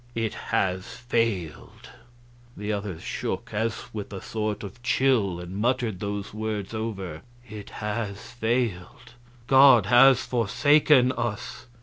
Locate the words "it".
0.15-0.33, 7.47-7.69